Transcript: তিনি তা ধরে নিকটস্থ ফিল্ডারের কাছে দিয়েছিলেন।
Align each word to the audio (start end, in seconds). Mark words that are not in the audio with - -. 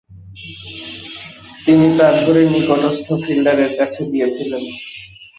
তিনি 1.65 1.87
তা 1.97 2.07
ধরে 2.21 2.41
নিকটস্থ 2.49 3.07
ফিল্ডারের 3.23 3.71
কাছে 3.77 4.01
দিয়েছিলেন। 4.05 4.63